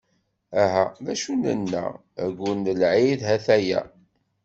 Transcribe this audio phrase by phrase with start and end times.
[0.63, 0.85] Aha!
[1.03, 1.85] D acu nenna,
[2.23, 3.81] aggur n lɛid ha-t-aya.